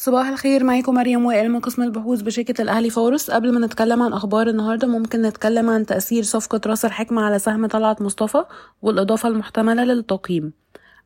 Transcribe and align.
صباح 0.00 0.28
الخير 0.28 0.64
معاكم 0.64 0.94
مريم 0.94 1.24
وائل 1.24 1.50
من 1.50 1.60
قسم 1.60 1.82
البحوث 1.82 2.20
بشركة 2.20 2.62
الأهلي 2.62 2.90
فاروس 2.90 3.30
قبل 3.30 3.52
ما 3.52 3.66
نتكلم 3.66 4.02
عن 4.02 4.12
أخبار 4.12 4.48
النهاردة 4.48 4.88
ممكن 4.88 5.22
نتكلم 5.22 5.70
عن 5.70 5.86
تأثير 5.86 6.22
صفقة 6.22 6.60
رأس 6.66 6.84
الحكمة 6.84 7.22
على 7.22 7.38
سهم 7.38 7.66
طلعت 7.66 8.02
مصطفى 8.02 8.44
والإضافة 8.82 9.28
المحتملة 9.28 9.84
للتقييم. 9.84 10.52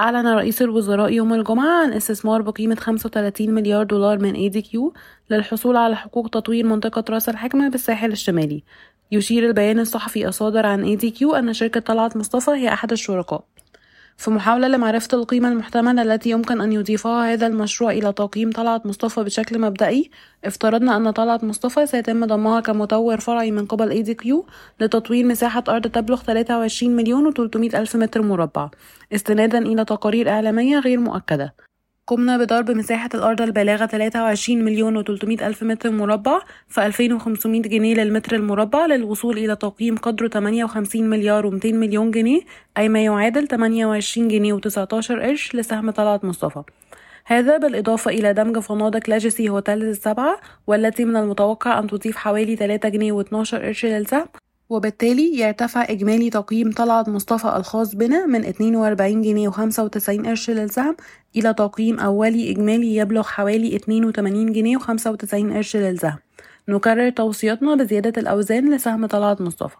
أعلن 0.00 0.26
رئيس 0.26 0.62
الوزراء 0.62 1.12
يوم 1.12 1.34
الجمعة 1.34 1.82
عن 1.82 1.92
استثمار 1.92 2.42
بقيمة 2.42 2.74
35 2.74 3.54
مليار 3.54 3.84
دولار 3.84 4.18
من 4.18 4.34
ADQ 4.34 4.94
للحصول 5.30 5.76
على 5.76 5.96
حقوق 5.96 6.28
تطوير 6.28 6.66
منطقة 6.66 7.04
رأس 7.10 7.28
الحكمة 7.28 7.68
بالساحل 7.68 8.12
الشمالي. 8.12 8.64
يشير 9.12 9.46
البيان 9.46 9.78
الصحفي 9.78 10.28
الصادر 10.28 10.66
عن 10.66 10.84
ADQ 10.84 11.34
أن 11.34 11.52
شركة 11.52 11.80
طلعت 11.80 12.16
مصطفى 12.16 12.50
هي 12.50 12.72
أحد 12.72 12.92
الشركاء. 12.92 13.44
في 14.16 14.30
محاولة 14.30 14.68
لمعرفة 14.68 15.08
القيمة 15.18 15.48
المحتملة 15.48 16.02
التي 16.02 16.30
يمكن 16.30 16.60
أن 16.60 16.72
يضيفها 16.72 17.32
هذا 17.32 17.46
المشروع 17.46 17.90
إلى 17.90 18.12
تقييم 18.12 18.50
طلعت 18.50 18.86
مصطفى 18.86 19.22
بشكل 19.24 19.60
مبدئي. 19.60 20.10
افترضنا 20.44 20.96
أن 20.96 21.10
طلعت 21.10 21.44
مصطفى 21.44 21.86
سيتم 21.86 22.24
ضمها 22.24 22.60
كمطور 22.60 23.20
فرعي 23.20 23.50
من 23.50 23.66
قبل 23.66 24.12
كيو 24.12 24.46
لتطوير 24.80 25.26
مساحة 25.26 25.64
أرض 25.68 25.86
تبلغ 25.86 26.22
23 26.22 26.96
مليون 26.96 27.34
و300 27.34 27.74
ألف 27.74 27.96
متر 27.96 28.22
مربع 28.22 28.70
استنادا 29.14 29.58
إلى 29.58 29.84
تقارير 29.84 30.30
إعلامية 30.30 30.78
غير 30.78 30.98
مؤكدة. 31.00 31.54
قمنا 32.06 32.38
بضرب 32.38 32.70
مساحة 32.70 33.08
الأرض 33.14 33.42
البالغة 33.42 33.86
23 33.86 34.64
مليون 34.64 35.04
و300 35.04 35.42
ألف 35.42 35.62
متر 35.62 35.90
مربع 35.90 36.40
في 36.68 36.86
2500 36.86 37.62
جنيه 37.62 37.94
للمتر 37.94 38.36
المربع 38.36 38.86
للوصول 38.86 39.38
إلى 39.38 39.56
تقييم 39.56 39.96
قدره 39.96 40.28
58 40.28 41.10
مليار 41.10 41.50
و200 41.50 41.66
مليون 41.66 42.10
جنيه 42.10 42.40
أي 42.78 42.88
ما 42.88 43.04
يعادل 43.04 43.48
28 43.48 44.28
جنيه 44.28 44.54
و19 44.54 45.12
قرش 45.12 45.54
لسهم 45.54 45.90
طلعت 45.90 46.24
مصطفى. 46.24 46.62
هذا 47.24 47.56
بالإضافة 47.56 48.10
إلى 48.10 48.32
دمج 48.32 48.58
فنادق 48.58 49.10
لاجسي 49.10 49.48
هوتيلز 49.48 49.88
السبعة 49.88 50.40
والتي 50.66 51.04
من 51.04 51.16
المتوقع 51.16 51.78
أن 51.78 51.86
تضيف 51.86 52.16
حوالي 52.16 52.56
3 52.56 52.88
جنيه 52.88 53.22
و12 53.22 53.54
قرش 53.54 53.86
للسهم 53.86 54.26
وبالتالي 54.68 55.38
يرتفع 55.38 55.84
إجمالي 55.90 56.30
تقييم 56.30 56.72
طلعت 56.72 57.08
مصطفى 57.08 57.56
الخاص 57.56 57.94
بنا 57.94 58.26
من 58.26 58.44
42 58.44 59.22
جنيه 59.22 59.50
و95 59.50 60.26
قرش 60.26 60.50
للسهم 60.50 60.96
إلى 61.36 61.54
تقييم 61.54 62.00
أولي 62.00 62.50
إجمالي 62.50 62.96
يبلغ 62.96 63.22
حوالي 63.22 63.76
82 63.76 64.52
جنيه 64.52 64.78
و95 64.78 65.54
قرش 65.54 65.76
للسهم. 65.76 66.18
نكرر 66.68 67.10
توصياتنا 67.10 67.74
بزيادة 67.74 68.20
الأوزان 68.20 68.74
لسهم 68.74 69.06
طلعت 69.06 69.40
مصطفى. 69.40 69.76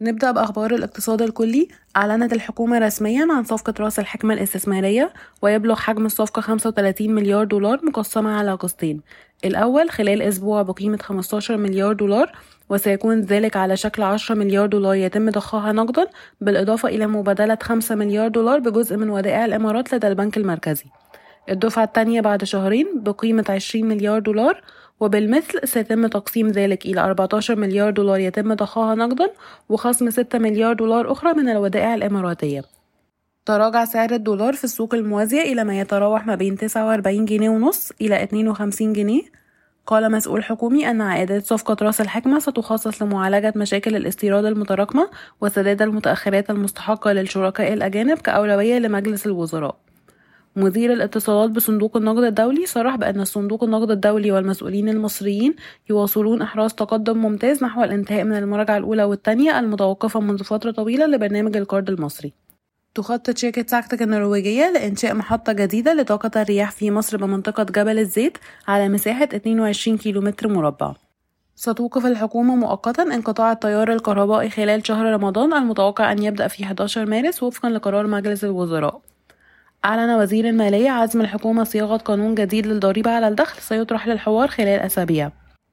نبدأ 0.00 0.30
بأخبار 0.30 0.74
الاقتصاد 0.74 1.22
الكلي. 1.22 1.68
أعلنت 1.96 2.32
الحكومة 2.32 2.78
رسميا 2.78 3.26
عن 3.30 3.44
صفقة 3.44 3.74
رأس 3.80 3.98
الحكمة 3.98 4.34
الاستثمارية 4.34 5.12
ويبلغ 5.42 5.76
حجم 5.76 6.06
الصفقة 6.06 6.42
35 6.42 7.14
مليار 7.14 7.44
دولار 7.44 7.80
مقسمة 7.84 8.30
على 8.30 8.52
قسطين. 8.52 9.00
الأول 9.44 9.90
خلال 9.90 10.22
أسبوع 10.22 10.62
بقيمة 10.62 10.98
15 11.02 11.56
مليار 11.56 11.92
دولار 11.92 12.32
وسيكون 12.72 13.20
ذلك 13.20 13.56
على 13.56 13.76
شكل 13.76 14.02
10 14.02 14.34
مليار 14.34 14.66
دولار 14.66 14.94
يتم 14.94 15.30
ضخها 15.30 15.72
نقدا 15.72 16.06
بالإضافة 16.40 16.88
إلى 16.88 17.06
مبادلة 17.06 17.58
5 17.62 17.94
مليار 17.94 18.28
دولار 18.28 18.58
بجزء 18.58 18.96
من 18.96 19.10
ودائع 19.10 19.44
الإمارات 19.44 19.94
لدى 19.94 20.08
البنك 20.08 20.36
المركزي. 20.36 20.84
الدفعة 21.48 21.84
الثانية 21.84 22.20
بعد 22.20 22.44
شهرين 22.44 22.86
بقيمة 22.94 23.44
20 23.48 23.88
مليار 23.88 24.18
دولار 24.18 24.62
وبالمثل 25.00 25.68
سيتم 25.68 26.06
تقسيم 26.06 26.48
ذلك 26.48 26.86
إلى 26.86 27.00
14 27.00 27.56
مليار 27.56 27.90
دولار 27.90 28.18
يتم 28.20 28.54
ضخها 28.54 28.94
نقدا 28.94 29.30
وخصم 29.68 30.10
6 30.10 30.38
مليار 30.38 30.72
دولار 30.72 31.12
أخرى 31.12 31.32
من 31.32 31.48
الودائع 31.48 31.94
الإماراتية. 31.94 32.62
تراجع 33.46 33.84
سعر 33.84 34.10
الدولار 34.10 34.52
في 34.52 34.64
السوق 34.64 34.94
الموازية 34.94 35.42
إلى 35.42 35.64
ما 35.64 35.80
يتراوح 35.80 36.26
ما 36.26 36.34
بين 36.34 36.56
49 36.56 37.24
جنيه 37.24 37.50
ونص 37.50 37.92
إلى 38.00 38.22
52 38.22 38.92
جنيه 38.92 39.41
قال 39.86 40.12
مسؤول 40.12 40.44
حكومي 40.44 40.90
أن 40.90 41.00
عائدات 41.00 41.46
صفقة 41.46 41.76
رأس 41.82 42.00
الحكمة 42.00 42.38
ستخصص 42.38 43.02
لمعالجة 43.02 43.52
مشاكل 43.56 43.96
الاستيراد 43.96 44.44
المتراكمة 44.44 45.10
وسداد 45.40 45.82
المتأخرات 45.82 46.50
المستحقة 46.50 47.12
للشركاء 47.12 47.72
الأجانب 47.72 48.18
كأولوية 48.18 48.78
لمجلس 48.78 49.26
الوزراء. 49.26 49.76
مدير 50.56 50.92
الاتصالات 50.92 51.50
بصندوق 51.50 51.96
النقد 51.96 52.24
الدولي 52.24 52.66
صرح 52.66 52.96
بأن 52.96 53.24
صندوق 53.24 53.64
النقد 53.64 53.90
الدولي 53.90 54.32
والمسؤولين 54.32 54.88
المصريين 54.88 55.54
يواصلون 55.90 56.42
إحراز 56.42 56.74
تقدم 56.74 57.18
ممتاز 57.18 57.64
نحو 57.64 57.84
الانتهاء 57.84 58.24
من 58.24 58.36
المراجعة 58.36 58.76
الأولى 58.76 59.04
والثانية 59.04 59.58
المتوقفة 59.58 60.20
منذ 60.20 60.44
فترة 60.44 60.70
طويلة 60.70 61.06
لبرنامج 61.06 61.56
القرض 61.56 61.90
المصري. 61.90 62.41
تخطط 62.94 63.38
شركة 63.38 63.64
ساكتك 63.66 64.02
النرويجية 64.02 64.70
لإنشاء 64.70 65.14
محطة 65.14 65.52
جديدة 65.52 65.94
لطاقة 65.94 66.42
الرياح 66.42 66.70
في 66.70 66.90
مصر 66.90 67.16
بمنطقة 67.16 67.62
جبل 67.62 67.98
الزيت 67.98 68.38
على 68.68 68.88
مساحة 68.88 69.28
22 69.34 69.98
كيلومتر 69.98 70.48
مربع. 70.48 70.94
ستوقف 71.54 72.06
الحكومة 72.06 72.56
مؤقتا 72.56 73.02
انقطاع 73.02 73.52
التيار 73.52 73.92
الكهربائي 73.92 74.50
خلال 74.50 74.86
شهر 74.86 75.06
رمضان 75.06 75.52
المتوقع 75.52 76.12
أن 76.12 76.22
يبدأ 76.22 76.48
في 76.48 76.64
11 76.64 77.06
مارس 77.06 77.42
وفقا 77.42 77.70
لقرار 77.70 78.06
مجلس 78.06 78.44
الوزراء. 78.44 79.00
أعلن 79.84 80.10
وزير 80.10 80.48
المالية 80.48 80.90
عزم 80.90 81.20
الحكومة 81.20 81.64
صياغة 81.64 81.96
قانون 81.96 82.34
جديد 82.34 82.66
للضريبة 82.66 83.10
على 83.10 83.28
الدخل 83.28 83.62
سيطرح 83.62 84.08
للحوار 84.08 84.48
خلال 84.48 84.80
أسابيع. 84.80 85.30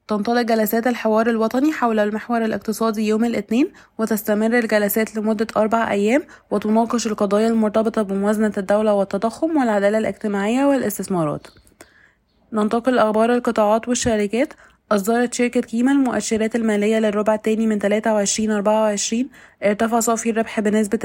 تنطلق 0.09 0.41
جلسات 0.41 0.87
الحوار 0.87 1.29
الوطني 1.29 1.71
حول 1.71 1.99
المحور 1.99 2.45
الاقتصادي 2.45 3.07
يوم 3.07 3.25
الاثنين 3.25 3.71
وتستمر 3.97 4.59
الجلسات 4.59 5.15
لمدة 5.15 5.47
أربع 5.57 5.91
أيام 5.91 6.23
وتناقش 6.51 7.07
القضايا 7.07 7.47
المرتبطة 7.47 8.01
بموازنة 8.01 8.53
الدولة 8.57 8.93
والتضخم 8.93 9.57
والعدالة 9.57 9.97
الاجتماعية 9.97 10.65
والاستثمارات. 10.65 11.47
ننتقل 12.53 12.95
لأخبار 12.95 13.33
القطاعات 13.33 13.87
والشركات. 13.87 14.53
أصدرت 14.91 15.33
شركة 15.33 15.61
كيما 15.61 15.91
المؤشرات 15.91 16.55
المالية 16.55 16.99
للربع 16.99 17.35
الثاني 17.35 17.67
من 17.67 17.79
23 17.79 18.51
24 18.51 19.29
ارتفع 19.63 19.99
صافي 19.99 20.29
الربح 20.29 20.59
بنسبة 20.59 20.99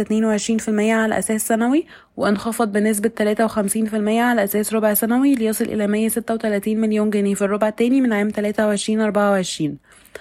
22% 0.67 0.69
على 0.69 1.19
أساس 1.19 1.49
سنوي 1.49 1.87
وانخفض 2.17 2.73
بنسبة 2.73 3.11
53% 3.19 3.95
على 3.95 4.45
أساس 4.45 4.73
ربع 4.73 4.95
سنوي 4.95 5.35
ليصل 5.35 5.65
إلى 5.65 5.87
136 5.87 6.77
مليون 6.77 7.11
جنيه 7.11 7.35
في 7.35 7.43
الربع 7.43 7.69
الثاني 7.69 8.01
من 8.01 8.13
عام 8.13 8.29
23 8.29 9.01
24 9.01 9.79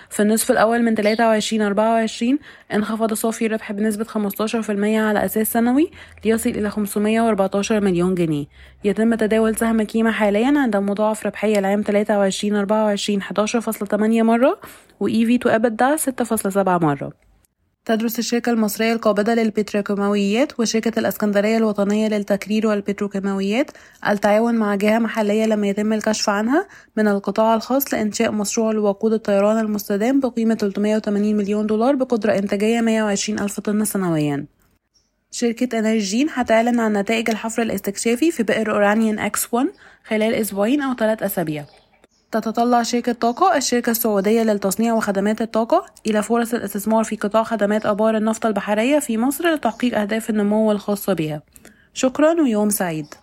في 0.10 0.22
النصف 0.22 0.52
الأول 0.52 0.84
من 0.84 0.96
23 0.96 1.62
24 1.62 2.40
انخفض 2.74 3.14
صافي 3.14 3.46
الربح 3.46 3.72
بنسبة 3.72 4.06
15% 4.06 4.70
على 4.80 5.26
أساس 5.26 5.54
سنوي 5.54 5.92
ليصل 6.26 6.50
إلى 6.50 6.70
514 6.70 7.82
مليون 7.82 8.16
جنيه. 8.16 8.46
يتم 8.84 9.16
تداول 9.16 9.56
سهم 9.56 9.84
كيما 9.84 10.12
حاليا 10.12 10.54
عند 10.60 10.76
مضاعف 10.76 11.26
ربحية 11.26 11.60
العام 11.60 11.82
23 11.82 12.56
24 12.56 13.22
11.8 13.22 14.24
مرة 14.24 14.60
و 15.00 15.10
EV 15.10 15.40
to 15.46 15.52
EBITDA 15.52 15.98
6.7 15.98 16.68
مرة. 16.68 17.23
تدرس 17.86 18.20
الشركة 18.20 18.50
المصرية 18.50 18.94
القابضة 18.94 19.34
للبتروكيماويات 19.34 20.60
وشركة 20.60 21.00
الإسكندرية 21.00 21.58
الوطنية 21.58 22.08
للتكرير 22.08 22.68
والبتروكيماويات 22.68 23.72
التعاون 24.08 24.56
مع 24.56 24.76
جهة 24.76 25.00
محلية 25.00 25.46
لم 25.46 25.64
يتم 25.64 25.94
الكشف 25.94 26.30
عنها 26.30 26.68
من 26.98 27.08
القطاع 27.08 27.56
الخاص 27.56 27.94
لإنشاء 27.94 28.32
مشروع 28.32 28.72
لوقود 28.72 29.14
الطيران 29.14 29.60
المستدام 29.60 30.20
بقيمة 30.20 30.56
380 30.56 31.36
مليون 31.36 31.68
دولار 31.68 31.96
بقدرة 31.96 32.38
إنتاجية 32.38 32.82
120 32.82 33.40
ألف 33.40 33.60
طن 33.60 33.86
سنويا. 33.86 34.46
شركة 35.32 35.80
إنرجين 35.80 36.28
هتعلن 36.34 36.80
عن 36.80 36.98
نتائج 36.98 37.30
الحفر 37.30 37.62
الاستكشافي 37.62 38.32
في 38.32 38.44
بئر 38.44 38.72
أورانيان 38.72 39.20
إكس 39.20 39.54
1 39.54 39.68
خلال 40.08 40.34
أسبوعين 40.34 40.82
أو 40.82 40.94
ثلاث 40.94 41.24
أسابيع. 41.24 41.66
تتطلع 42.38 42.84
شركة 42.84 43.14
طاقة 43.14 43.58
الشركة 43.58 43.90
السعودية 43.90 44.44
للتصنيع 44.44 44.94
وخدمات 44.94 45.42
الطاقة. 45.42 45.86
إلى 46.08 46.24
فرص 46.24 46.54
الاستثمار 46.54 47.04
في 47.04 47.16
قطاع 47.16 47.44
خدمات 47.44 47.86
آبار 47.86 48.18
النفط 48.18 48.46
البحرية 48.46 49.00
في 49.00 49.18
مصر 49.18 49.54
لتحقيق 49.54 50.00
أهداف 50.00 50.30
النمو 50.30 50.72
الخاصة 50.72 51.14
بها. 51.14 51.42
شكرا 51.94 52.42
ويوم 52.42 52.70
سعيد. 52.70 53.14